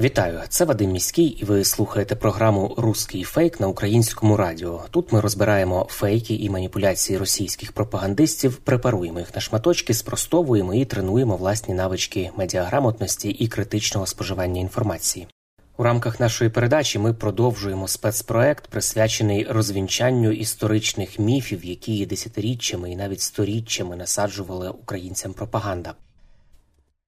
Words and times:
Вітаю, 0.00 0.40
це 0.48 0.64
Вадим 0.64 0.90
Міський, 0.90 1.26
і 1.26 1.44
ви 1.44 1.64
слухаєте 1.64 2.16
програму 2.16 2.74
Руський 2.76 3.24
фейк 3.24 3.60
на 3.60 3.68
українському 3.68 4.36
радіо. 4.36 4.82
Тут 4.90 5.12
ми 5.12 5.20
розбираємо 5.20 5.86
фейки 5.90 6.34
і 6.34 6.50
маніпуляції 6.50 7.18
російських 7.18 7.72
пропагандистів, 7.72 8.56
препаруємо 8.56 9.18
їх 9.18 9.34
на 9.34 9.40
шматочки, 9.40 9.94
спростовуємо 9.94 10.74
і 10.74 10.84
тренуємо 10.84 11.36
власні 11.36 11.74
навички 11.74 12.30
медіаграмотності 12.36 13.28
і 13.30 13.48
критичного 13.48 14.06
споживання 14.06 14.60
інформації. 14.60 15.26
У 15.76 15.82
рамках 15.82 16.20
нашої 16.20 16.50
передачі 16.50 16.98
ми 16.98 17.14
продовжуємо 17.14 17.88
спецпроект, 17.88 18.66
присвячений 18.66 19.46
розвінчанню 19.50 20.32
історичних 20.32 21.18
міфів, 21.18 21.64
які 21.64 22.06
десятиріччями 22.06 22.92
і 22.92 22.96
навіть 22.96 23.20
сторіччями 23.20 23.96
насаджували 23.96 24.70
українцям 24.70 25.32
пропаганда. 25.32 25.94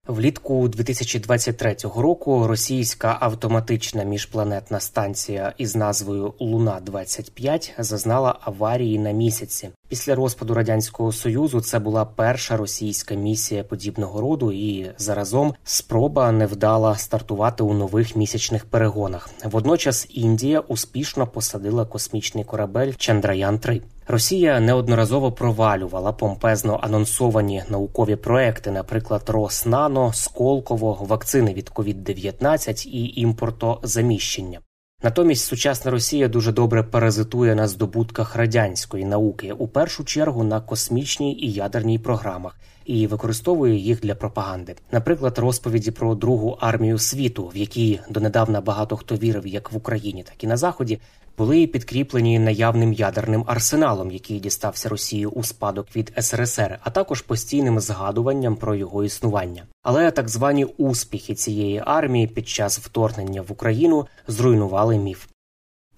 Влітку 0.07 0.69
2023 0.69 1.77
року 1.97 2.47
російська 2.47 3.17
автоматична 3.21 4.05
міжпланетна 4.05 4.81
станція 4.81 5.53
із 5.59 5.77
назвою 5.77 6.35
Луна 6.41 6.81
25 6.81 7.75
зазнала 7.79 8.39
аварії 8.41 8.99
на 8.99 9.11
місяці. 9.11 9.69
Після 9.89 10.15
розпаду 10.15 10.55
радянського 10.55 11.13
союзу 11.13 11.61
це 11.61 11.79
була 11.79 12.05
перша 12.05 12.57
російська 12.57 13.15
місія 13.15 13.65
подібного 13.65 14.21
роду, 14.21 14.53
і 14.53 14.91
заразом 14.99 15.55
спроба 15.65 16.33
невдала 16.33 16.97
стартувати 16.97 17.63
у 17.63 17.75
нових 17.75 18.17
місячних 18.17 18.65
перегонах. 18.65 19.31
Водночас 19.45 20.07
Індія 20.11 20.61
успішно 20.61 21.27
посадила 21.27 21.85
космічний 21.85 22.45
корабель 22.45 22.93
Чандраян 22.97 23.59
3 23.59 23.83
Росія 24.09 24.61
неодноразово 24.61 25.33
провалювала 25.33 26.13
помпезно 26.13 26.81
анонсовані 26.83 27.63
наукові 27.69 28.17
проекти, 28.17 28.71
наприклад, 28.71 29.23
Роснано, 29.27 30.13
Сколково, 30.13 30.99
вакцини 31.01 31.55
від 31.55 31.71
COVID-19 31.71 32.87
і 32.87 33.21
імпортозаміщення. 33.21 34.61
Натомість 35.03 35.45
сучасна 35.45 35.91
Росія 35.91 36.29
дуже 36.29 36.53
добре 36.53 36.83
паразитує 36.83 37.55
на 37.55 37.69
здобутках 37.69 38.37
радянської 38.37 39.05
науки, 39.05 39.53
у 39.53 39.69
першу 39.69 40.05
чергу 40.05 40.45
на 40.45 40.61
космічній 40.61 41.35
і 41.35 41.53
ядерній 41.53 41.99
програмах, 41.99 42.57
і 42.91 43.07
використовує 43.07 43.77
їх 43.77 44.01
для 44.01 44.15
пропаганди. 44.15 44.75
Наприклад, 44.93 45.39
розповіді 45.39 45.91
про 45.91 46.15
другу 46.15 46.59
армію 46.61 46.99
світу, 46.99 47.51
в 47.55 47.57
якій 47.57 48.01
донедавна 48.11 48.61
багато 48.61 48.97
хто 48.97 49.17
вірив 49.17 49.47
як 49.47 49.73
в 49.73 49.77
Україні, 49.77 50.23
так 50.23 50.45
і 50.45 50.47
на 50.47 50.57
Заході, 50.57 51.01
були 51.39 51.67
підкріплені 51.67 52.39
наявним 52.39 52.93
ядерним 52.93 53.45
арсеналом, 53.47 54.11
який 54.11 54.41
дістався 54.41 54.89
Росії 54.89 55.27
у 55.27 55.43
спадок 55.43 55.97
від 55.97 56.13
СРСР, 56.19 56.79
а 56.83 56.91
також 56.91 57.23
постійним 57.23 57.81
згадуванням 57.81 58.57
про 58.57 58.75
його 58.75 59.05
існування. 59.05 59.63
Але 59.83 60.11
так 60.11 60.29
звані 60.29 60.65
успіхи 60.65 61.35
цієї 61.35 61.83
армії 61.87 62.27
під 62.27 62.49
час 62.49 62.79
вторгнення 62.79 63.43
в 63.43 63.53
Україну 63.53 64.07
зруйнували 64.29 64.99
міф. 64.99 65.27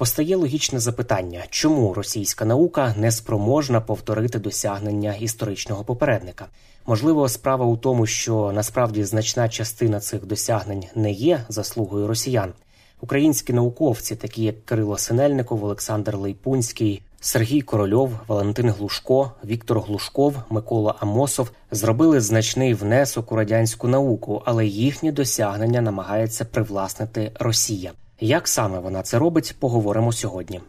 Постає 0.03 0.37
логічне 0.37 0.81
запитання, 0.81 1.45
чому 1.51 1.95
російська 1.95 2.45
наука 2.45 2.95
не 2.99 3.13
спроможна 3.13 3.81
повторити 3.81 4.39
досягнення 4.39 5.15
історичного 5.15 5.85
попередника? 5.85 6.47
Можливо, 6.87 7.29
справа 7.29 7.67
у 7.67 7.77
тому, 7.77 8.07
що 8.07 8.53
насправді 8.55 9.05
значна 9.05 9.49
частина 9.49 10.01
цих 10.01 10.27
досягнень 10.27 10.85
не 10.95 11.13
є 11.13 11.45
заслугою 11.49 12.07
росіян. 12.07 12.53
Українські 13.01 13.53
науковці, 13.53 14.17
такі 14.17 14.43
як 14.43 14.67
Кирило 14.67 14.99
Синельников, 14.99 15.65
Олександр 15.65 16.17
Лейпунський, 16.17 17.03
Сергій 17.21 17.61
Корольов, 17.61 18.13
Валентин 18.29 18.71
Глушко, 18.71 19.33
Віктор 19.45 19.81
Глушков, 19.81 20.37
Микола 20.51 20.95
Амосов 21.01 21.51
зробили 21.71 22.21
значний 22.21 22.75
внесок 22.75 23.33
у 23.33 23.37
радянську 23.37 23.89
науку, 23.89 24.43
але 24.45 24.67
їхні 24.67 25.13
досягнення 25.13 25.81
намагається 25.81 26.45
привласнити 26.45 27.33
Росія. 27.35 27.93
Як 28.25 28.49
саме 28.49 28.79
вона 28.79 29.03
це 29.03 29.19
робить, 29.19 29.57
поговоримо 29.59 30.13
сьогодні. 30.13 30.61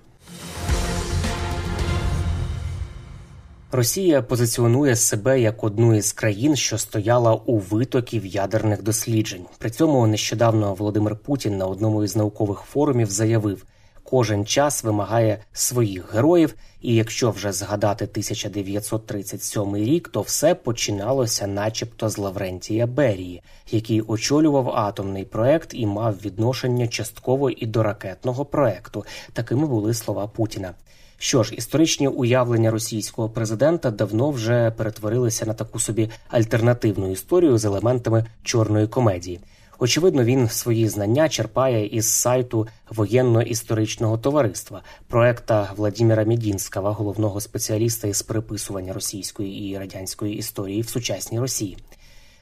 Росія 3.72 4.22
позиціонує 4.22 4.96
себе 4.96 5.42
як 5.42 5.64
одну 5.64 5.96
із 5.96 6.14
країн, 6.14 6.56
що 6.56 6.78
стояла 6.78 7.34
у 7.34 7.58
витоків 7.58 8.26
ядерних 8.26 8.84
досліджень. 8.84 9.46
При 9.58 9.70
цьому 9.70 10.08
нещодавно 10.08 10.74
Володимир 10.74 11.16
Путін 11.16 11.58
на 11.58 11.66
одному 11.66 12.04
із 12.04 12.16
наукових 12.16 12.60
форумів 12.60 13.12
заявив: 13.12 13.66
кожен 14.14 14.46
час 14.46 14.84
вимагає 14.84 15.38
своїх 15.54 16.14
героїв, 16.14 16.56
і 16.82 16.96
якщо 16.96 17.32
вже 17.32 17.52
згадати 17.52 18.06
1937 18.06 19.76
рік, 19.76 20.10
то 20.10 20.22
все 20.22 20.56
починалося, 20.56 21.48
начебто, 21.48 22.10
з 22.10 22.18
Лаврентія 22.18 22.88
Берії, 22.88 23.42
який 23.72 24.02
очолював 24.02 24.70
атомний 24.70 25.24
проект 25.24 25.70
і 25.74 25.86
мав 25.86 26.16
відношення 26.26 26.88
частково 26.88 27.50
і 27.50 27.66
до 27.66 27.84
ракетного 27.84 28.46
проекту. 28.46 29.06
Такими 29.34 29.68
були 29.68 29.94
слова 29.94 30.28
Путіна. 30.28 30.74
Що 31.18 31.44
ж, 31.44 31.56
історичні 31.56 32.08
уявлення 32.08 32.72
російського 32.72 33.30
президента 33.30 33.92
давно 33.92 34.32
вже 34.32 34.72
перетворилися 34.72 35.46
на 35.46 35.54
таку 35.54 35.80
собі 35.80 36.10
альтернативну 36.28 37.12
історію 37.12 37.58
з 37.58 37.66
елементами 37.66 38.26
чорної 38.44 38.88
комедії. 38.88 39.40
Очевидно, 39.84 40.24
він 40.24 40.50
свої 40.50 40.88
знання 40.88 41.30
черпає 41.30 41.86
із 41.86 42.10
сайту 42.10 42.68
воєнно-історичного 42.90 44.18
товариства, 44.18 44.82
проекта 45.08 45.74
Владимира 45.76 46.24
Мідінського, 46.24 46.94
головного 46.94 47.42
спеціаліста 47.42 48.08
із 48.08 48.22
переписування 48.22 48.94
російської 48.94 49.70
і 49.70 49.78
радянської 49.78 50.36
історії 50.36 50.82
в 50.82 50.90
сучасній 50.90 51.40
Росії. 51.40 51.78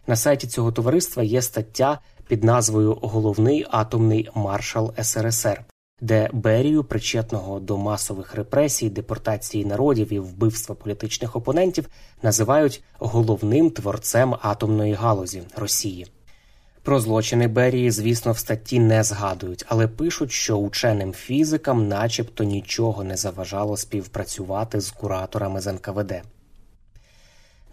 На 0.07 0.16
сайті 0.16 0.47
цього 0.47 0.72
товариства 0.72 1.24
є 1.24 1.41
стаття 1.41 2.00
під 2.28 2.44
назвою 2.44 2.97
Головний 3.02 3.66
атомний 3.72 4.29
маршал 4.35 4.94
СРСР 5.02 5.66
де 6.02 6.29
Берію, 6.34 6.84
причетного 6.84 7.59
до 7.59 7.78
масових 7.78 8.35
репресій, 8.35 8.90
депортації 8.90 9.66
народів 9.66 10.13
і 10.13 10.19
вбивства 10.19 10.75
політичних 10.75 11.35
опонентів, 11.35 11.88
називають 12.23 12.84
головним 13.00 13.69
творцем 13.69 14.35
атомної 14.41 14.94
галузі 14.94 15.44
Росії. 15.56 16.08
Про 16.84 17.00
злочини 17.00 17.47
Берії, 17.47 17.92
звісно, 17.92 18.31
в 18.31 18.38
статті 18.38 18.80
не 18.80 19.03
згадують, 19.03 19.66
але 19.68 19.88
пишуть, 19.88 20.31
що 20.31 20.58
ученим 20.58 21.14
фізикам, 21.14 21.88
начебто, 21.88 22.44
нічого 22.44 23.03
не 23.03 23.18
заважало 23.18 23.78
співпрацювати 23.78 24.81
з 24.81 24.91
кураторами 24.91 25.62
з 25.62 25.74
НКВД. 25.74 26.14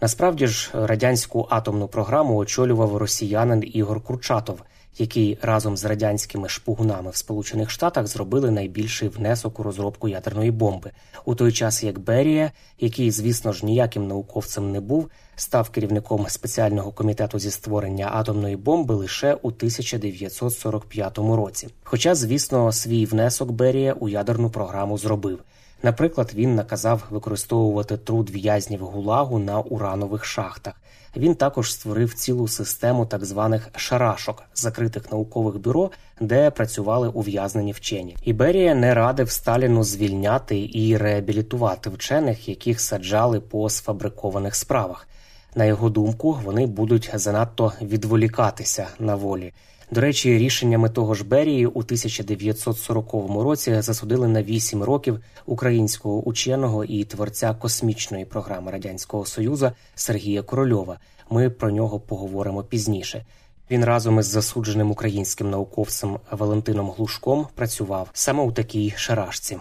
Насправді 0.01 0.47
ж 0.47 0.69
радянську 0.73 1.47
атомну 1.49 1.87
програму 1.87 2.35
очолював 2.35 2.97
росіянин 2.97 3.63
Ігор 3.65 4.01
Курчатов 4.01 4.61
який 4.99 5.37
разом 5.41 5.77
з 5.77 5.85
радянськими 5.85 6.49
шпигунами 6.49 7.11
в 7.11 7.15
Сполучених 7.15 7.69
Штатах 7.69 8.07
зробили 8.07 8.51
найбільший 8.51 9.09
внесок 9.09 9.59
у 9.59 9.63
розробку 9.63 10.07
ядерної 10.07 10.51
бомби, 10.51 10.91
у 11.25 11.35
той 11.35 11.51
час 11.51 11.83
як 11.83 11.99
Берія, 11.99 12.51
який, 12.79 13.11
звісно 13.11 13.53
ж, 13.53 13.65
ніяким 13.65 14.07
науковцем 14.07 14.71
не 14.71 14.79
був, 14.79 15.09
став 15.39 15.69
керівником 15.69 16.25
спеціального 16.29 16.91
комітету 16.91 17.39
зі 17.39 17.51
створення 17.51 18.09
атомної 18.13 18.55
бомби 18.55 18.95
лише 18.95 19.33
у 19.33 19.47
1945 19.47 21.17
році. 21.17 21.67
Хоча, 21.83 22.15
звісно, 22.15 22.71
свій 22.71 23.05
внесок 23.05 23.51
Берія 23.51 23.93
у 23.93 24.09
ядерну 24.09 24.49
програму 24.49 24.97
зробив. 24.97 25.39
Наприклад, 25.83 26.31
він 26.35 26.55
наказав 26.55 27.03
використовувати 27.09 27.97
труд 27.97 28.29
в'язнів 28.29 28.85
гулагу 28.85 29.39
на 29.39 29.59
уранових 29.59 30.25
шахтах. 30.25 30.73
Він 31.15 31.35
також 31.35 31.73
створив 31.73 32.13
цілу 32.13 32.47
систему 32.47 33.05
так 33.05 33.25
званих 33.25 33.69
шарашок, 33.75 34.43
закритих 34.55 35.11
наукових 35.11 35.59
бюро, 35.59 35.91
де 36.21 36.51
працювали 36.51 37.07
ув'язнені 37.07 37.71
вчені. 37.71 38.15
Іберія 38.23 38.75
не 38.75 38.93
радив 38.93 39.31
Сталіну 39.31 39.83
звільняти 39.83 40.69
і 40.73 40.97
реабілітувати 40.97 41.89
вчених, 41.89 42.49
яких 42.49 42.81
саджали 42.81 43.39
по 43.39 43.69
сфабрикованих 43.69 44.55
справах. 44.55 45.07
На 45.55 45.65
його 45.65 45.89
думку, 45.89 46.39
вони 46.43 46.67
будуть 46.67 47.11
занадто 47.13 47.73
відволікатися 47.81 48.87
на 48.99 49.15
волі. 49.15 49.53
До 49.91 50.01
речі, 50.01 50.37
рішеннями 50.37 50.89
того 50.89 51.13
ж 51.13 51.23
Берії 51.23 51.65
у 51.65 51.79
1940 51.79 53.13
році 53.13 53.81
засудили 53.81 54.27
на 54.27 54.43
8 54.43 54.83
років 54.83 55.19
українського 55.45 56.21
ученого 56.21 56.85
і 56.85 57.03
творця 57.03 57.53
космічної 57.53 58.25
програми 58.25 58.71
радянського 58.71 59.25
союзу 59.25 59.71
Сергія 59.95 60.41
Корольова. 60.41 60.99
Ми 61.29 61.49
про 61.49 61.71
нього 61.71 61.99
поговоримо 61.99 62.63
пізніше. 62.63 63.25
Він 63.71 63.85
разом 63.85 64.19
із 64.19 64.25
засудженим 64.25 64.91
українським 64.91 65.49
науковцем 65.49 66.19
Валентином 66.31 66.89
Глушком 66.89 67.47
працював 67.55 68.09
саме 68.13 68.43
у 68.43 68.51
такій 68.51 68.93
шарашці. 68.97 69.57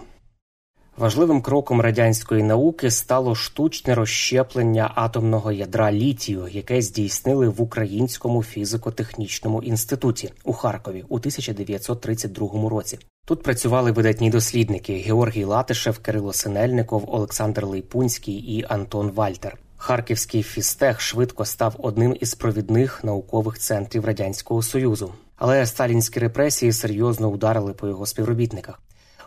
Важливим 0.98 1.42
кроком 1.42 1.80
радянської 1.80 2.42
науки 2.42 2.90
стало 2.90 3.34
штучне 3.34 3.94
розщеплення 3.94 4.92
атомного 4.94 5.52
ядра 5.52 5.92
літію, 5.92 6.48
яке 6.50 6.82
здійснили 6.82 7.48
в 7.48 7.62
Українському 7.62 8.42
фізико-технічному 8.42 9.62
інституті 9.62 10.32
у 10.44 10.52
Харкові 10.52 11.04
у 11.08 11.16
1932 11.16 12.68
році. 12.68 12.98
Тут 13.26 13.42
працювали 13.42 13.92
видатні 13.92 14.30
дослідники 14.30 14.92
Георгій 14.92 15.44
Латишев, 15.44 15.98
Кирило 15.98 16.32
Синельников, 16.32 17.04
Олександр 17.08 17.66
Лейпунський 17.66 18.34
і 18.34 18.64
Антон 18.68 19.10
Вальтер. 19.10 19.58
Харківський 19.76 20.42
фістех 20.42 21.00
швидко 21.00 21.44
став 21.44 21.74
одним 21.78 22.16
із 22.20 22.34
провідних 22.34 23.04
наукових 23.04 23.58
центрів 23.58 24.04
радянського 24.04 24.62
союзу, 24.62 25.12
але 25.36 25.66
сталінські 25.66 26.20
репресії 26.20 26.72
серйозно 26.72 27.28
ударили 27.28 27.72
по 27.72 27.88
його 27.88 28.06
співробітниках. 28.06 28.80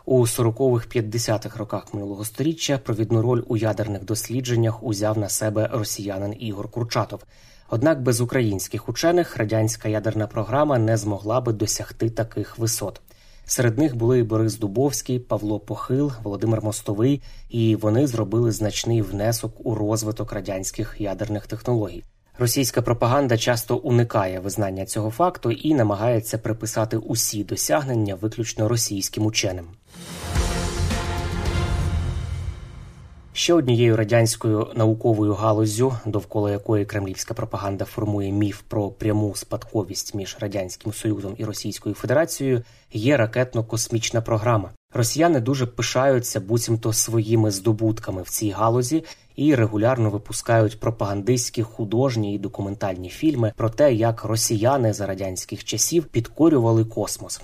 У 0.06 0.22
40-х-50-х 0.26 1.58
роках 1.58 1.94
минулого 1.94 2.26
століття 2.26 2.78
провідну 2.78 3.22
роль 3.22 3.44
у 3.48 3.58
ядерних 3.58 4.06
дослідженнях 4.06 4.84
узяв 4.84 5.18
на 5.18 5.30
себе 5.30 5.70
росіянин 5.74 6.36
Ігор 6.40 6.72
Курчатов. 6.72 7.24
Однак 7.70 8.02
без 8.02 8.22
українських 8.22 8.90
учених 8.90 9.38
радянська 9.38 9.90
ядерна 9.90 10.28
програма 10.28 10.78
не 10.78 10.98
змогла 10.98 11.42
би 11.42 11.54
досягти 11.54 12.10
таких 12.10 12.58
висот. 12.58 13.02
Серед 13.46 13.78
них 13.78 13.96
були 13.96 14.24
Борис 14.24 14.58
Дубовський, 14.58 15.20
Павло 15.20 15.60
Похил, 15.60 16.12
Володимир 16.24 16.62
Мостовий, 16.62 17.22
і 17.50 17.76
вони 17.76 18.08
зробили 18.08 18.52
значний 18.52 19.02
внесок 19.02 19.66
у 19.66 19.76
розвиток 19.76 20.34
радянських 20.34 20.96
ядерних 21.00 21.48
технологій. 21.48 22.04
Російська 22.40 22.82
пропаганда 22.82 23.38
часто 23.38 23.78
уникає 23.78 24.40
визнання 24.40 24.86
цього 24.86 25.12
факту 25.12 25.52
і 25.52 25.74
намагається 25.74 26.38
приписати 26.38 26.98
усі 26.98 27.44
досягнення 27.44 28.16
виключно 28.16 28.68
російським 28.68 29.26
ученим. 29.26 29.68
Ще 33.34 33.54
однією 33.54 33.98
радянською 33.98 34.68
науковою 34.76 35.34
галуззю, 35.34 35.94
довкола 36.06 36.52
якої 36.52 36.86
кремлівська 36.86 37.34
пропаганда 37.34 37.86
формує 37.86 38.32
міф 38.32 38.62
про 38.68 38.90
пряму 38.90 39.36
спадковість 39.36 40.16
між 40.16 40.38
радянським 40.40 40.94
союзом 40.94 41.36
і 41.38 41.46
Російською 41.46 41.96
Федерацією, 41.96 42.64
є 42.94 43.18
ракетно-космічна 43.18 44.22
програма. 44.22 44.70
Росіяни 44.94 45.40
дуже 45.40 45.66
пишаються 45.66 46.40
буцімто 46.40 46.94
своїми 46.94 47.52
здобутками 47.52 48.22
в 48.22 48.30
цій 48.30 48.50
галузі 48.50 49.04
і 49.36 49.56
регулярно 49.56 50.10
випускають 50.10 50.80
пропагандистські 50.80 51.64
художні 51.64 52.36
і 52.36 52.40
документальні 52.40 53.10
фільми 53.10 53.54
про 53.56 53.70
те, 53.70 53.94
як 53.94 54.24
росіяни 54.24 54.94
за 54.94 55.06
радянських 55.06 55.64
часів 55.64 56.04
підкорювали 56.04 56.86
космос. 56.86 57.42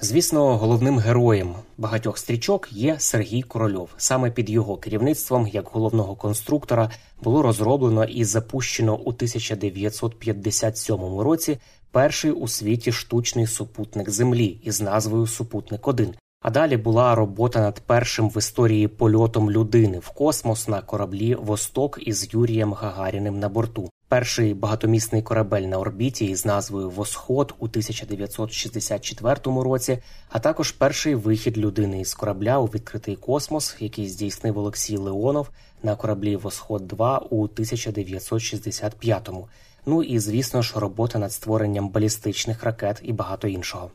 Звісно, 0.00 0.58
головним 0.58 0.98
героєм 0.98 1.54
багатьох 1.78 2.18
стрічок 2.18 2.68
є 2.72 2.96
Сергій 2.98 3.42
Корольов. 3.42 3.90
Саме 3.96 4.30
під 4.30 4.50
його 4.50 4.76
керівництвом, 4.76 5.46
як 5.46 5.68
головного 5.68 6.16
конструктора, 6.16 6.90
було 7.22 7.42
розроблено 7.42 8.04
і 8.04 8.24
запущено 8.24 8.96
у 8.96 9.08
1957 9.08 11.18
році 11.18 11.58
перший 11.90 12.30
у 12.30 12.48
світі 12.48 12.92
штучний 12.92 13.46
супутник 13.46 14.10
Землі 14.10 14.60
із 14.64 14.80
назвою 14.80 15.26
Супутник 15.26 15.88
1 15.88 16.14
а 16.40 16.50
далі 16.50 16.76
була 16.76 17.14
робота 17.14 17.60
над 17.60 17.80
першим 17.80 18.28
в 18.28 18.38
історії 18.38 18.88
польотом 18.88 19.50
людини 19.50 19.98
в 19.98 20.08
космос 20.08 20.68
на 20.68 20.82
кораблі 20.82 21.34
Восток 21.34 21.98
із 22.02 22.34
Юрієм 22.34 22.72
Гагаріним 22.72 23.38
на 23.38 23.48
борту. 23.48 23.90
Перший 24.08 24.54
багатомісний 24.54 25.22
корабель 25.22 25.62
на 25.62 25.78
орбіті 25.78 26.26
із 26.26 26.46
назвою 26.46 26.90
Восход 26.90 27.54
у 27.58 27.64
1964 27.64 29.36
році, 29.44 29.98
а 30.28 30.38
також 30.38 30.72
перший 30.72 31.14
вихід 31.14 31.58
людини 31.58 32.00
із 32.00 32.14
корабля 32.14 32.58
у 32.58 32.66
відкритий 32.66 33.16
космос, 33.16 33.76
який 33.80 34.08
здійснив 34.08 34.58
Олексій 34.58 34.96
Леонов 34.96 35.50
на 35.82 35.96
кораблі 35.96 36.36
Восход 36.36 36.88
2 36.88 37.18
у 37.18 37.46
1965-му. 37.46 39.48
Ну 39.86 40.02
і 40.02 40.18
звісно 40.18 40.62
ж 40.62 40.72
робота 40.76 41.18
над 41.18 41.32
створенням 41.32 41.88
балістичних 41.88 42.64
ракет 42.64 43.00
і 43.02 43.12
багато 43.12 43.48
іншого. 43.48 43.90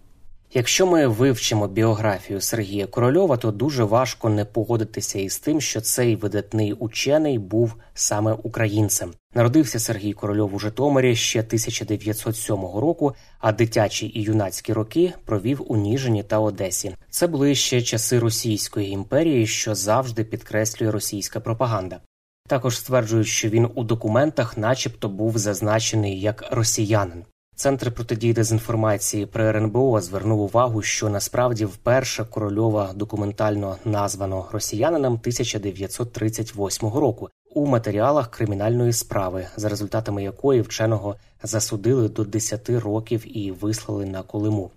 Якщо 0.53 0.87
ми 0.87 1.07
вивчимо 1.07 1.67
біографію 1.67 2.41
Сергія 2.41 2.87
Корольова, 2.87 3.37
то 3.37 3.51
дуже 3.51 3.83
важко 3.83 4.29
не 4.29 4.45
погодитися 4.45 5.19
із 5.19 5.39
тим, 5.39 5.61
що 5.61 5.81
цей 5.81 6.15
видатний 6.15 6.73
учений 6.73 7.39
був 7.39 7.75
саме 7.93 8.33
українцем. 8.33 9.13
Народився 9.33 9.79
Сергій 9.79 10.13
Корольов 10.13 10.55
у 10.55 10.59
Житомирі 10.59 11.15
ще 11.15 11.39
1907 11.39 12.55
року, 12.55 13.15
а 13.39 13.51
дитячі 13.51 14.11
і 14.15 14.21
юнацькі 14.21 14.73
роки 14.73 15.13
провів 15.25 15.61
у 15.67 15.77
Ніжині 15.77 16.23
та 16.23 16.39
Одесі. 16.39 16.95
Це 17.09 17.27
були 17.27 17.55
ще 17.55 17.81
часи 17.81 18.19
Російської 18.19 18.89
імперії, 18.89 19.47
що 19.47 19.75
завжди 19.75 20.23
підкреслює 20.23 20.91
російська 20.91 21.39
пропаганда. 21.39 21.99
Також 22.47 22.77
стверджують, 22.77 23.27
що 23.27 23.49
він 23.49 23.67
у 23.75 23.83
документах, 23.83 24.57
начебто, 24.57 25.09
був 25.09 25.37
зазначений 25.37 26.19
як 26.19 26.43
росіянин. 26.51 27.23
Центр 27.61 27.91
протидії 27.91 28.33
дезінформації 28.33 29.25
при 29.25 29.49
РНБО 29.49 30.01
звернув 30.01 30.39
увагу, 30.41 30.81
що 30.81 31.09
насправді 31.09 31.65
вперше 31.65 32.25
корольова 32.25 32.93
документально 32.95 33.77
названо 33.85 34.45
росіянином 34.51 35.13
1938 35.13 36.89
року 36.89 37.29
у 37.53 37.65
матеріалах 37.65 38.31
кримінальної 38.31 38.93
справи, 38.93 39.47
за 39.55 39.69
результатами 39.69 40.23
якої 40.23 40.61
вченого 40.61 41.15
засудили 41.43 42.09
до 42.09 42.23
10 42.23 42.69
років 42.69 43.37
і 43.37 43.51
вислали 43.51 44.05
на 44.05 44.23
Колиму. 44.23 44.71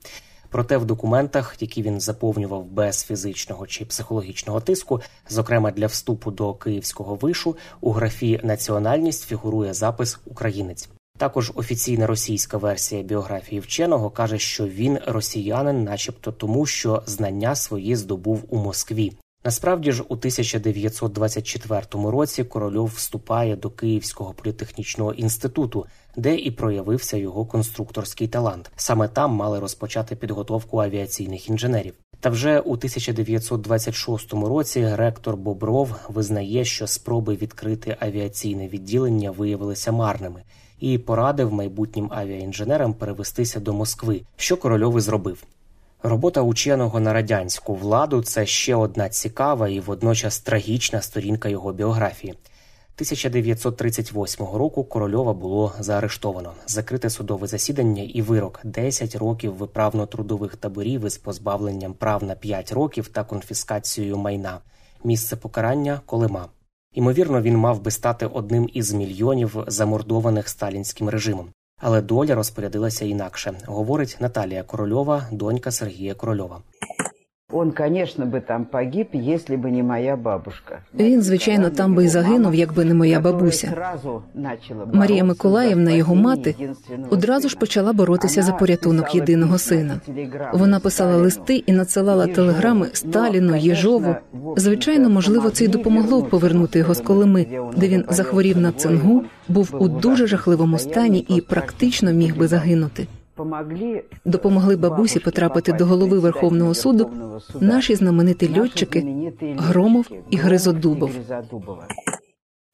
Проте 0.51 0.77
в 0.77 0.85
документах, 0.85 1.57
які 1.61 1.83
він 1.83 2.01
заповнював 2.01 2.65
без 2.65 3.05
фізичного 3.05 3.67
чи 3.67 3.85
психологічного 3.85 4.61
тиску, 4.61 5.01
зокрема 5.29 5.71
для 5.71 5.87
вступу 5.87 6.31
до 6.31 6.55
київського 6.55 7.15
вишу, 7.15 7.57
у 7.81 7.93
графі 7.93 8.41
національність 8.43 9.25
фігурує 9.25 9.75
запис 9.75 10.19
Українець. 10.27 10.89
Також 11.19 11.53
офіційна 11.55 12.07
російська 12.07 12.57
версія 12.57 13.03
біографії 13.03 13.61
вченого 13.61 14.11
каже, 14.11 14.39
що 14.39 14.67
він 14.67 14.99
росіянин, 15.07 15.85
начебто 15.85 16.33
тому, 16.33 16.67
що 16.67 17.03
знання 17.07 17.55
свої 17.55 17.97
здобув 17.97 18.45
у 18.49 18.59
Москві. 18.59 19.13
Насправді 19.45 19.93
ж, 19.93 20.03
у 20.03 20.15
1924 20.15 21.83
році 21.93 22.45
корольов 22.45 22.87
вступає 22.87 23.57
до 23.57 23.71
Київського 23.71 24.33
політехнічного 24.33 25.13
інституту, 25.13 25.87
де 26.17 26.37
і 26.37 26.51
проявився 26.51 27.17
його 27.17 27.47
конструкторський 27.47 28.29
талант. 28.29 28.71
Саме 28.77 29.09
там 29.09 29.31
мали 29.31 29.61
розпочати 29.61 30.17
підготовку 30.17 30.81
авіаційних 30.81 31.49
інженерів. 31.49 31.95
Та 32.25 32.31
вже 32.31 32.61
у 32.61 32.73
1926 32.73 34.33
році 34.33 34.89
ректор 34.95 35.37
Бобров 35.37 35.97
визнає, 36.09 36.65
що 36.65 36.87
спроби 36.87 37.37
відкрити 37.37 37.97
авіаційне 38.01 38.69
відділення 38.69 39.31
виявилися 39.31 39.93
марними 39.93 40.43
і 40.81 40.99
порадив 40.99 41.53
майбутнім 41.53 42.09
авіаінженерам 42.13 42.95
перевестися 42.95 43.61
до 43.61 43.73
Москви, 43.73 44.21
що 44.37 44.57
корольов 44.57 44.99
і 44.99 45.01
зробив. 45.01 45.45
Робота 46.03 46.43
ученого 46.43 47.01
на 47.01 47.13
радянську 47.13 47.75
владу 47.75 48.23
це 48.23 48.47
ще 48.47 48.75
одна 48.75 49.09
цікава 49.09 49.69
і 49.69 49.81
водночас 49.81 50.39
трагічна 50.39 51.03
сторінка 51.03 51.49
його 51.49 51.73
біографії. 51.73 52.35
1938 52.97 54.47
року 54.47 54.85
корольова 54.85 55.33
було 55.33 55.73
заарештовано, 55.79 56.53
закрите 56.67 57.11
судове 57.11 57.47
засідання 57.47 58.03
і 58.03 58.23
вирок 58.23 58.61
10 58.65 59.17
років 59.17 59.55
виправно-трудових 59.55 60.57
таборів 60.57 61.07
із 61.07 61.19
позбавленням 61.19 61.95
прав 61.95 62.25
на 62.25 62.35
5 62.35 62.73
років 62.73 63.09
та 63.09 63.25
конфіскацією 63.25 64.17
майна. 64.17 64.59
Місце 65.05 65.37
покарання 65.37 66.01
Колима. 66.07 66.49
Імовірно, 66.93 67.43
він 67.43 67.57
мав 67.57 67.83
би 67.83 67.91
стати 67.91 68.27
одним 68.27 68.69
із 68.73 68.93
мільйонів 68.93 69.65
замордованих 69.67 70.49
сталінським 70.49 71.09
режимом. 71.09 71.49
Але 71.81 72.01
доля 72.01 72.35
розпорядилася 72.35 73.05
інакше, 73.05 73.53
говорить 73.67 74.17
Наталія 74.21 74.63
Корольова, 74.63 75.29
донька 75.33 75.71
Сергія 75.71 76.15
Корольова. 76.15 76.61
Он, 77.53 77.73
конечно, 77.73 78.27
би 78.27 78.41
там 78.41 78.65
погиб, 78.65 79.09
якщо 79.13 79.57
б 79.57 79.65
не 79.71 79.83
моя 79.83 80.17
бабушка. 80.17 80.79
Він, 80.95 81.23
звичайно, 81.23 81.71
там 81.71 81.95
би 81.95 82.05
і 82.05 82.09
загинув, 82.09 82.55
якби 82.55 82.85
не 82.85 82.95
моя 82.95 83.21
бабуся. 83.21 83.95
Марія 84.93 85.25
Миколаївна, 85.25 85.91
його 85.91 86.15
мати, 86.15 86.55
одразу 87.11 87.49
ж 87.49 87.57
почала 87.57 87.93
боротися 87.93 88.43
за 88.43 88.53
порятунок 88.53 89.15
єдиного 89.15 89.59
сина. 89.59 90.01
Вона 90.53 90.81
писала 90.81 91.17
листи 91.17 91.57
і 91.57 91.73
надсилала 91.73 92.27
телеграми 92.27 92.89
Сталіну, 92.93 93.57
Єжову. 93.57 94.17
Звичайно, 94.57 95.11
можливо, 95.11 95.51
це 95.51 95.65
й 95.65 95.69
допомогло 95.69 96.23
повернути 96.23 96.79
його 96.79 96.95
з 96.95 97.01
Колими, 97.01 97.47
де 97.77 97.89
він 97.89 98.05
захворів 98.09 98.59
на 98.59 98.73
цингу, 98.73 99.25
був 99.49 99.75
у 99.79 99.89
дуже 99.89 100.27
жахливому 100.27 100.79
стані 100.79 101.19
і 101.19 101.41
практично 101.41 102.13
міг 102.13 102.37
би 102.37 102.49
загинути. 102.49 103.07
Допомогли 104.25 104.77
бабусі 104.77 105.21
потрапити 105.21 105.73
до 105.73 105.87
голови 105.87 106.19
Верховного 106.19 106.75
суду 106.75 107.11
наші 107.61 107.95
знамениті 107.95 108.61
льотчики 108.61 109.33
Громов 109.41 110.11
і 110.31 110.37
Гризодубов. 110.37 111.11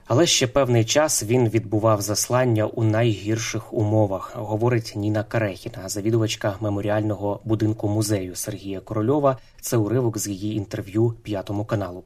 Але 0.06 0.26
ще 0.26 0.46
певний 0.46 0.84
час 0.84 1.24
він 1.24 1.48
відбував 1.48 2.00
заслання 2.00 2.66
у 2.66 2.84
найгірших 2.84 3.74
умовах, 3.74 4.36
говорить 4.36 4.92
Ніна 4.96 5.22
Карехіна, 5.22 5.88
завідувачка 5.88 6.54
меморіального 6.60 7.40
будинку 7.44 7.88
музею 7.88 8.34
Сергія 8.34 8.80
Корольова. 8.80 9.36
Це 9.60 9.76
уривок 9.76 10.18
з 10.18 10.28
її 10.28 10.56
інтерв'ю 10.56 11.14
п'ятому 11.22 11.64
каналу. 11.64 12.04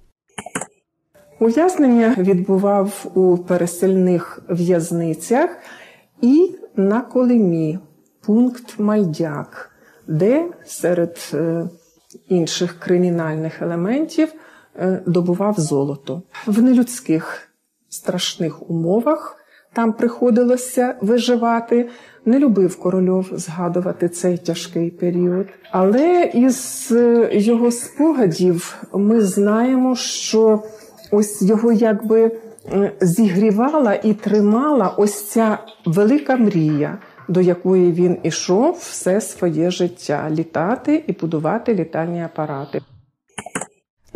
Ув'язнення 1.41 2.15
відбував 2.19 3.07
у 3.15 3.39
пересильних 3.39 4.43
в'язницях 4.49 5.51
і 6.21 6.55
на 6.77 7.01
Колимі, 7.01 7.79
пункт 8.27 8.79
Мальдяк, 8.79 9.71
де 10.07 10.47
серед 10.67 11.31
е, 11.35 11.69
інших 12.29 12.79
кримінальних 12.79 13.63
елементів 13.63 14.29
е, 14.77 15.03
добував 15.07 15.55
золото 15.59 16.23
в 16.47 16.63
нелюдських 16.63 17.49
страшних 17.89 18.71
умовах. 18.71 19.37
Там 19.73 19.93
приходилося 19.93 20.95
виживати. 21.01 21.89
Не 22.27 22.39
любив 22.39 22.79
корольов 22.79 23.29
згадувати 23.33 24.09
цей 24.09 24.39
тяжкий 24.39 24.91
період. 24.91 25.47
Але 25.71 26.31
із 26.35 26.89
е, 26.93 27.29
його 27.33 27.71
спогадів 27.71 28.83
ми 28.93 29.21
знаємо, 29.21 29.97
що 29.97 30.63
ось 31.11 31.43
його 31.43 31.73
якби 31.73 32.41
зігрівала 33.01 33.95
і 33.95 34.15
тримала 34.15 34.89
ось 34.89 35.29
ця 35.29 35.59
велика 35.87 36.37
мрія, 36.37 36.99
до 37.29 37.41
якої 37.41 37.93
він 37.93 38.19
ішов 38.23 38.75
все 38.75 39.21
своє 39.21 39.71
життя 39.71 40.31
літати 40.31 41.05
і 41.07 41.13
будувати 41.13 41.75
літальні 41.75 42.23
апарати. 42.23 42.83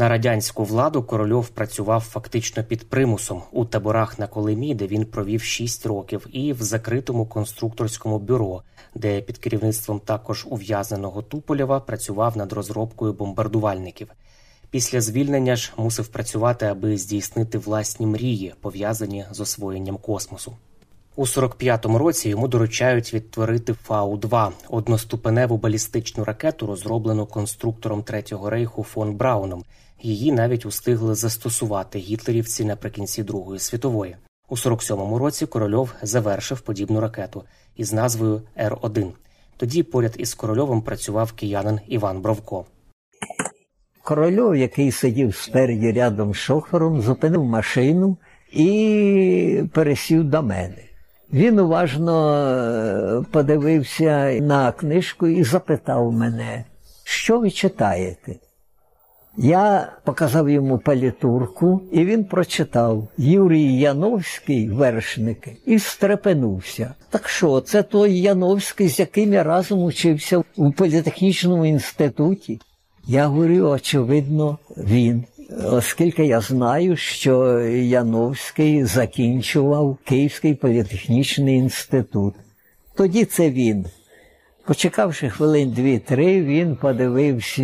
На 0.00 0.08
радянську 0.08 0.64
владу 0.64 1.02
корольов 1.02 1.48
працював 1.48 2.00
фактично 2.00 2.64
під 2.64 2.88
примусом 2.88 3.42
у 3.52 3.64
таборах 3.64 4.18
на 4.18 4.26
Колимі, 4.26 4.74
де 4.74 4.86
він 4.86 5.04
провів 5.04 5.42
6 5.42 5.86
років, 5.86 6.26
і 6.32 6.52
в 6.52 6.62
закритому 6.62 7.26
конструкторському 7.26 8.18
бюро, 8.18 8.62
де 8.94 9.20
під 9.20 9.38
керівництвом 9.38 10.00
також 10.00 10.46
ув'язненого 10.50 11.22
Туполєва 11.22 11.80
працював 11.80 12.36
над 12.36 12.52
розробкою 12.52 13.12
бомбардувальників. 13.12 14.08
Після 14.70 15.00
звільнення 15.00 15.56
ж 15.56 15.72
мусив 15.76 16.08
працювати, 16.08 16.66
аби 16.66 16.96
здійснити 16.96 17.58
власні 17.58 18.06
мрії, 18.06 18.54
пов'язані 18.60 19.24
з 19.30 19.40
освоєнням 19.40 19.96
космосу. 19.96 20.52
У 21.18 21.22
45-му 21.22 21.98
році 21.98 22.28
йому 22.28 22.48
доручають 22.48 23.14
відтворити 23.14 23.74
Фау-2– 23.88 24.50
одноступеневу 24.68 25.56
балістичну 25.56 26.24
ракету, 26.24 26.66
розроблену 26.66 27.26
конструктором 27.26 28.02
Третього 28.02 28.50
рейху 28.50 28.82
фон 28.82 29.14
Брауном. 29.14 29.64
Її 30.02 30.32
навіть 30.32 30.66
устигли 30.66 31.14
застосувати 31.14 31.98
гітлерівці 31.98 32.64
наприкінці 32.64 33.22
Другої 33.22 33.60
світової. 33.60 34.16
У 34.48 34.54
47-му 34.54 35.18
році 35.18 35.46
корольов 35.46 35.94
завершив 36.02 36.60
подібну 36.60 37.00
ракету 37.00 37.44
із 37.76 37.92
назвою 37.92 38.42
Р-1. 38.58 39.10
Тоді 39.56 39.82
поряд 39.82 40.14
із 40.18 40.34
корольовим 40.34 40.82
працював 40.82 41.32
киянин 41.32 41.80
Іван 41.88 42.20
Бровко. 42.20 42.64
Корольов, 44.02 44.56
який 44.56 44.92
сидів 44.92 45.36
спереді 45.36 45.92
рядом 45.92 46.34
з 46.34 46.36
шофером, 46.36 47.02
зупинив 47.02 47.44
машину 47.44 48.16
і 48.52 49.62
пересів 49.72 50.24
до 50.24 50.42
мене. 50.42 50.87
Він 51.32 51.58
уважно 51.58 52.34
е, 52.34 53.24
подивився 53.30 54.38
на 54.40 54.72
книжку 54.72 55.26
і 55.26 55.44
запитав 55.44 56.12
мене, 56.12 56.64
що 57.04 57.40
ви 57.40 57.50
читаєте? 57.50 58.34
Я 59.36 59.92
показав 60.04 60.50
йому 60.50 60.78
палітурку, 60.78 61.82
і 61.92 62.04
він 62.04 62.24
прочитав 62.24 63.08
Юрій 63.18 63.78
Яновський 63.78 64.68
вершники 64.68 65.56
і 65.66 65.78
стрепенувся. 65.78 66.94
Так 67.10 67.28
що, 67.28 67.60
це 67.60 67.82
той 67.82 68.20
Яновський, 68.20 68.88
з 68.88 68.98
яким 68.98 69.32
я 69.32 69.42
разом 69.42 69.82
учився 69.82 70.42
у 70.56 70.72
політехнічному 70.72 71.66
інституті? 71.66 72.60
Я 73.06 73.26
говорю, 73.26 73.68
очевидно, 73.68 74.58
він. 74.76 75.24
Оскільки 75.48 76.26
я 76.26 76.40
знаю, 76.40 76.96
що 76.96 77.60
Яновський 77.70 78.84
закінчував 78.84 79.98
Київський 80.04 80.54
політехнічний 80.54 81.56
інститут. 81.56 82.34
Тоді 82.94 83.24
це 83.24 83.50
він. 83.50 83.86
Почекавши 84.66 85.30
хвилин 85.30 85.70
дві-три, 85.70 86.42
він 86.42 86.76
подивився 86.76 87.62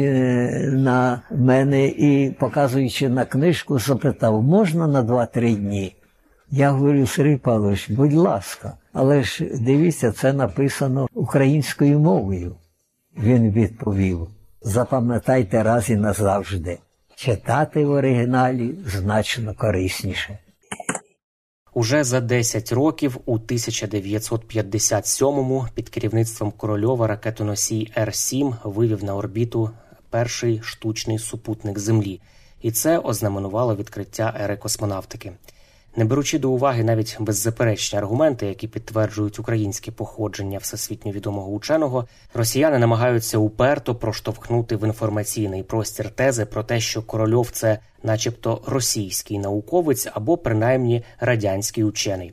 на 0.72 1.22
мене 1.30 1.86
і, 1.86 2.36
показуючи 2.38 3.08
на 3.08 3.24
книжку, 3.24 3.78
запитав, 3.78 4.42
можна 4.42 4.86
на 4.86 5.02
два-три 5.02 5.54
дні? 5.54 5.96
Я 6.50 6.70
говорю, 6.70 7.06
Сергій 7.06 7.36
Павлович, 7.36 7.90
будь 7.90 8.12
ласка, 8.12 8.72
але 8.92 9.22
ж 9.22 9.44
дивіться, 9.60 10.12
це 10.12 10.32
написано 10.32 11.08
українською 11.14 11.98
мовою. 11.98 12.56
Він 13.18 13.50
відповів: 13.50 14.28
запам'ятайте 14.62 15.62
раз 15.62 15.90
і 15.90 15.96
назавжди. 15.96 16.78
Читати 17.16 17.84
в 17.84 17.90
оригіналі 17.90 18.74
значно 18.86 19.54
корисніше. 19.54 20.38
Уже 21.74 22.04
за 22.04 22.20
10 22.20 22.72
років, 22.72 23.18
у 23.24 23.38
1957-му, 23.38 25.66
під 25.74 25.88
керівництвом 25.88 26.52
корольова 26.52 27.06
ракетоносій 27.06 27.92
Р-7 27.96 28.56
вивів 28.64 29.04
на 29.04 29.16
орбіту 29.16 29.70
перший 30.10 30.60
штучний 30.62 31.18
супутник 31.18 31.78
Землі, 31.78 32.20
і 32.62 32.72
це 32.72 32.98
ознаменувало 32.98 33.76
відкриття 33.76 34.36
ери 34.40 34.56
космонавтики. 34.56 35.32
Не 35.96 36.04
беручи 36.04 36.38
до 36.38 36.50
уваги 36.50 36.84
навіть 36.84 37.16
беззаперечні 37.20 37.98
аргументи, 37.98 38.46
які 38.46 38.68
підтверджують 38.68 39.38
українське 39.38 39.90
походження 39.90 40.58
всесвітньо 40.58 41.12
відомого 41.12 41.50
ученого, 41.50 42.06
росіяни 42.34 42.78
намагаються 42.78 43.38
уперто 43.38 43.94
проштовхнути 43.94 44.76
в 44.76 44.84
інформаційний 44.84 45.62
простір 45.62 46.10
тези 46.10 46.44
про 46.44 46.62
те, 46.62 46.80
що 46.80 47.02
корольов 47.02 47.50
це, 47.50 47.78
начебто, 48.02 48.60
російський 48.66 49.38
науковець 49.38 50.08
або 50.14 50.36
принаймні 50.36 51.04
радянський 51.20 51.84
учений. 51.84 52.32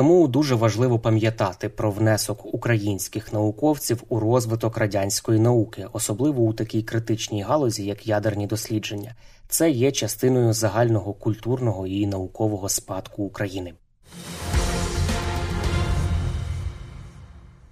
Тому 0.00 0.28
дуже 0.28 0.54
важливо 0.54 0.98
пам'ятати 0.98 1.68
про 1.68 1.90
внесок 1.90 2.54
українських 2.54 3.32
науковців 3.32 4.02
у 4.08 4.20
розвиток 4.20 4.78
радянської 4.78 5.40
науки, 5.40 5.86
особливо 5.92 6.42
у 6.42 6.52
такій 6.52 6.82
критичній 6.82 7.42
галузі, 7.42 7.84
як 7.84 8.06
ядерні 8.06 8.46
дослідження. 8.46 9.14
Це 9.48 9.70
є 9.70 9.92
частиною 9.92 10.52
загального 10.52 11.12
культурного 11.12 11.86
і 11.86 12.06
наукового 12.06 12.68
спадку 12.68 13.22
України. 13.22 13.74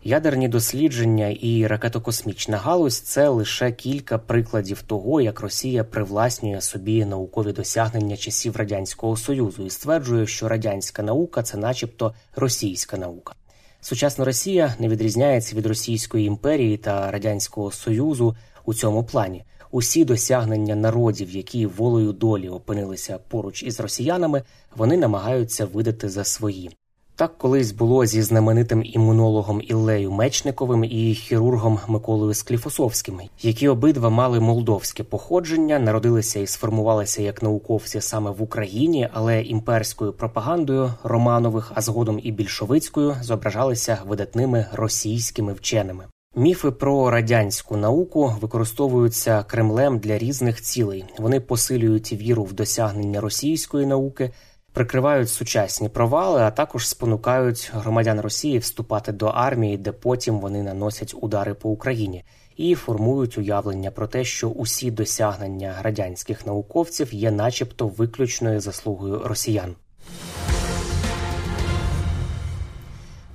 Ядерні 0.09 0.49
дослідження 0.49 1.29
і 1.29 1.67
ракетокосмічна 1.67 2.57
галузь 2.57 3.00
це 3.00 3.29
лише 3.29 3.73
кілька 3.73 4.19
прикладів 4.19 4.83
того, 4.83 5.21
як 5.21 5.41
Росія 5.41 5.85
привласнює 5.85 6.61
собі 6.61 7.05
наукові 7.05 7.53
досягнення 7.53 8.17
часів 8.17 8.57
радянського 8.57 9.17
союзу 9.17 9.67
і 9.67 9.71
стверджує, 9.71 10.27
що 10.27 10.49
радянська 10.49 11.03
наука 11.03 11.43
це, 11.43 11.57
начебто, 11.57 12.15
російська 12.37 12.97
наука. 12.97 13.35
Сучасна 13.81 14.25
Росія 14.25 14.75
не 14.79 14.88
відрізняється 14.88 15.57
від 15.57 15.67
Російської 15.67 16.27
імперії 16.27 16.77
та 16.77 17.11
радянського 17.11 17.71
союзу 17.71 18.37
у 18.65 18.75
цьому 18.75 19.05
плані. 19.05 19.45
Усі 19.71 20.05
досягнення 20.05 20.77
народів, 20.77 21.31
які 21.31 21.67
волею 21.67 22.12
долі 22.12 22.49
опинилися 22.49 23.19
поруч 23.29 23.62
із 23.62 23.81
росіянами, 23.81 24.43
вони 24.77 24.97
намагаються 24.97 25.67
видати 25.67 26.09
за 26.09 26.25
свої. 26.25 26.71
Так 27.19 27.39
колись 27.39 27.73
було 27.73 28.07
зі 28.07 28.23
знаменитим 28.23 28.83
імунологом 28.85 29.61
Іллею 29.65 30.13
Мечниковим 30.13 30.85
і 30.85 31.15
хірургом 31.15 31.79
Миколою 31.89 32.35
Скліфосовським, 32.35 33.21
які 33.43 33.69
обидва 33.69 34.11
мали 34.11 34.41
молдовське 34.41 35.05
походження, 35.05 35.79
народилися 35.79 36.41
і 36.41 36.47
сформувалися 36.47 37.23
як 37.23 37.43
науковці 37.43 38.01
саме 38.01 38.31
в 38.31 38.43
Україні, 38.43 39.09
але 39.13 39.43
імперською 39.43 40.13
пропагандою 40.13 40.93
Романових, 41.03 41.73
а 41.75 41.81
згодом 41.81 42.21
і 42.23 42.33
більшовицькою 42.33 43.17
зображалися 43.23 43.99
видатними 44.07 44.67
російськими 44.73 45.53
вченими. 45.53 46.05
Міфи 46.37 46.71
про 46.71 47.11
радянську 47.11 47.77
науку 47.77 48.35
використовуються 48.41 49.43
Кремлем 49.43 49.99
для 49.99 50.19
різних 50.19 50.63
цілей. 50.63 51.05
Вони 51.19 51.41
посилюють 51.41 52.13
віру 52.13 52.45
в 52.45 52.53
досягнення 52.53 53.21
російської 53.21 53.87
науки, 53.87 54.31
прикривають 54.73 55.31
сучасні 55.31 55.89
провали, 55.89 56.41
а 56.41 56.51
також 56.51 56.89
спонукають 56.89 57.71
громадян 57.75 58.21
Росії 58.21 58.59
вступати 58.59 59.13
до 59.13 59.27
армії, 59.27 59.77
де 59.77 59.93
потім 59.93 60.41
вони 60.41 60.63
наносять 60.63 61.15
удари 61.21 61.55
по 61.55 61.71
Україні, 61.71 62.25
і 62.57 62.75
формують 62.75 63.39
уявлення 63.39 63.91
про 63.91 64.07
те, 64.07 64.25
що 64.25 64.49
усі 64.49 64.91
досягнення 64.91 65.77
радянських 65.83 66.47
науковців 66.47 67.15
є, 67.15 67.31
начебто, 67.31 67.89
виключною 67.89 68.61
заслугою 68.61 69.23
росіян. 69.25 69.75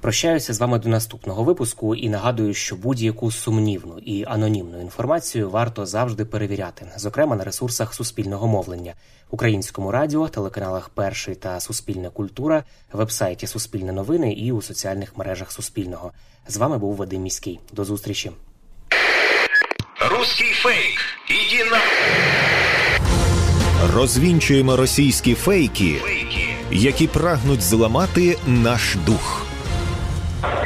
Прощаюся 0.03 0.53
з 0.53 0.60
вами 0.60 0.79
до 0.79 0.89
наступного 0.89 1.43
випуску 1.43 1.95
і 1.95 2.10
нагадую, 2.10 2.53
що 2.53 2.75
будь-яку 2.75 3.31
сумнівну 3.31 3.98
і 3.98 4.25
анонімну 4.27 4.81
інформацію 4.81 5.50
варто 5.50 5.86
завжди 5.86 6.25
перевіряти, 6.25 6.86
зокрема 6.98 7.36
на 7.36 7.43
ресурсах 7.43 7.93
суспільного 7.93 8.48
мовлення, 8.48 8.93
українському 9.29 9.91
радіо, 9.91 10.27
телеканалах 10.27 10.89
Перший 10.89 11.36
та 11.36 11.60
Суспільна 11.60 12.10
культура, 12.10 12.63
вебсайті 12.93 13.48
Суспільне 13.48 13.91
новини 13.91 14.33
і 14.33 14.51
у 14.51 14.62
соціальних 14.62 15.17
мережах 15.17 15.51
Суспільного. 15.51 16.12
З 16.48 16.57
вами 16.57 16.77
був 16.77 16.95
Вадим 16.95 17.22
Міський. 17.22 17.60
До 17.74 17.86
зустрічі. 17.86 18.31
Русский 20.10 20.51
фейк. 20.53 21.00
Иди 21.29 21.69
на... 21.72 21.79
Розвінчуємо 23.93 24.77
російські 24.77 25.36
фейки, 25.36 26.01
які 26.72 27.07
прагнуть 27.07 27.62
зламати 27.62 28.38
наш 28.48 28.95
дух. 29.05 29.42